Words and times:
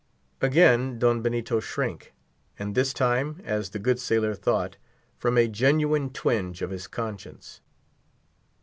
Again 0.41 0.97
Don 0.97 1.21
Benito 1.21 1.59
shrank; 1.59 2.15
and 2.57 2.73
this 2.73 2.91
time, 2.91 3.39
as 3.45 3.69
the 3.69 3.77
good 3.77 3.99
sailor 3.99 4.33
thought, 4.33 4.77
from 5.19 5.37
a 5.37 5.47
genuine 5.47 6.09
twinge 6.09 6.63
of 6.63 6.71
his 6.71 6.87
conscience. 6.87 7.61